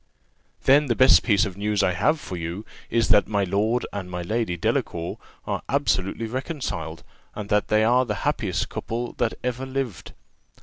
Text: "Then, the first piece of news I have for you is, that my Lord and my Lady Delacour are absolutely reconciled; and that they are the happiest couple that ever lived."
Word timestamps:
"Then, 0.63 0.87
the 0.87 0.95
first 0.95 1.21
piece 1.21 1.45
of 1.45 1.55
news 1.57 1.83
I 1.83 1.91
have 1.93 2.19
for 2.19 2.35
you 2.35 2.65
is, 2.89 3.09
that 3.09 3.27
my 3.27 3.43
Lord 3.43 3.85
and 3.93 4.09
my 4.09 4.23
Lady 4.23 4.57
Delacour 4.57 5.19
are 5.45 5.61
absolutely 5.69 6.25
reconciled; 6.25 7.03
and 7.35 7.49
that 7.49 7.67
they 7.67 7.83
are 7.83 8.03
the 8.03 8.15
happiest 8.25 8.67
couple 8.67 9.13
that 9.19 9.35
ever 9.43 9.63
lived." 9.67 10.13